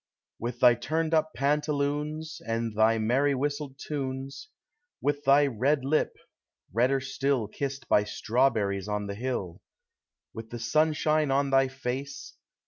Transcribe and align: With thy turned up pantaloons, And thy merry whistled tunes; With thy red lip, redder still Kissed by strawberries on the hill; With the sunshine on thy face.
With 0.39 0.61
thy 0.61 0.73
turned 0.73 1.13
up 1.13 1.31
pantaloons, 1.35 2.41
And 2.47 2.75
thy 2.75 2.97
merry 2.97 3.35
whistled 3.35 3.75
tunes; 3.77 4.49
With 4.99 5.23
thy 5.25 5.45
red 5.45 5.85
lip, 5.85 6.17
redder 6.73 6.99
still 7.01 7.47
Kissed 7.47 7.87
by 7.87 8.05
strawberries 8.05 8.87
on 8.87 9.05
the 9.05 9.13
hill; 9.13 9.61
With 10.33 10.49
the 10.49 10.57
sunshine 10.57 11.29
on 11.29 11.51
thy 11.51 11.67
face. 11.67 12.33